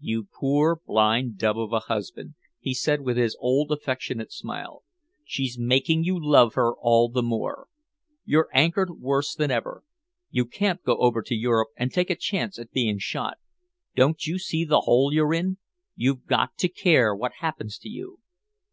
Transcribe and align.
"You 0.00 0.24
poor 0.36 0.74
blind 0.84 1.38
dub 1.38 1.56
of 1.56 1.72
a 1.72 1.78
husband," 1.78 2.34
he 2.58 2.74
said 2.74 3.02
with 3.02 3.16
his 3.16 3.36
old 3.38 3.70
affectionate 3.70 4.32
smile, 4.32 4.82
"she's 5.24 5.56
making 5.56 6.02
you 6.02 6.18
love 6.20 6.54
her 6.54 6.72
all 6.78 7.08
the 7.08 7.22
more. 7.22 7.68
You're 8.24 8.48
anchored 8.52 8.98
worse 8.98 9.36
than 9.36 9.52
ever. 9.52 9.84
You 10.30 10.46
can't 10.46 10.82
go 10.82 10.96
over 10.96 11.22
to 11.22 11.34
Europe 11.36 11.68
and 11.76 11.92
take 11.92 12.10
a 12.10 12.16
chance 12.16 12.58
at 12.58 12.72
being 12.72 12.98
shot. 12.98 13.38
Don't 13.94 14.26
you 14.26 14.36
see 14.40 14.64
the 14.64 14.80
hole 14.80 15.12
you're 15.14 15.32
in? 15.32 15.58
You've 15.94 16.26
got 16.26 16.56
to 16.58 16.68
care 16.68 17.14
what 17.14 17.34
happens 17.34 17.78
to 17.78 17.88
you." 17.88 18.18